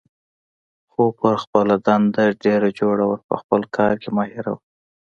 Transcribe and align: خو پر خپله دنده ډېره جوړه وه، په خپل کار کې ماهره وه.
خو 0.91 1.03
پر 1.19 1.33
خپله 1.43 1.75
دنده 1.87 2.25
ډېره 2.43 2.69
جوړه 2.79 3.05
وه، 3.09 3.17
په 3.27 3.35
خپل 3.41 3.61
کار 3.75 3.93
کې 4.01 4.09
ماهره 4.17 4.51
وه. 4.55 4.61